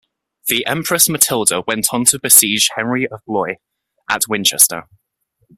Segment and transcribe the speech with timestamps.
[0.47, 3.57] The Empress Matilda went on to besiege Henry of Blois
[4.09, 4.87] at Winchester.